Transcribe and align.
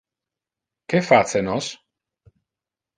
Que 0.89 0.99
face 1.11 1.39
nos? 1.47 1.65